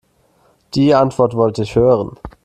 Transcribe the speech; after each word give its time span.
Die 0.73 0.95
Antwort 0.95 1.35
wollte 1.35 1.61
ich 1.61 1.75
hören. 1.75 2.17